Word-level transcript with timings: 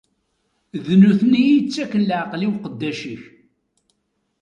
D 0.85 0.87
nutni 1.01 1.41
i 1.47 1.53
yettaken 1.55 2.05
leɛqel 2.09 2.41
i 2.45 2.47
uqeddac-ik. 2.53 3.23